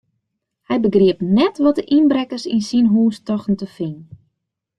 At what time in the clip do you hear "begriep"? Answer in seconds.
0.85-1.19